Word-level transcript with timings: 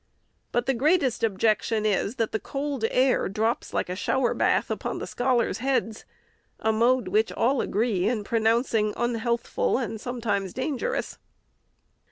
But 0.51 0.65
the 0.65 0.73
greatest 0.73 1.23
objection 1.23 1.85
is, 1.85 2.15
that 2.15 2.31
the 2.31 2.39
cold 2.39 2.85
air 2.89 3.29
drops 3.29 3.71
like 3.71 3.87
a 3.87 3.95
shower 3.95 4.33
bath 4.33 4.71
upon 4.71 4.97
the 4.97 5.05
scholars' 5.05 5.59
heads:— 5.59 6.05
a 6.59 6.71
mode 6.73 7.07
which 7.07 7.31
all 7.33 7.61
agree 7.61 8.09
in 8.09 8.23
pronouncing 8.23 8.95
unhealthful, 8.97 9.77
and 9.77 10.01
sometimes 10.01 10.53
dangerous. 10.53 11.19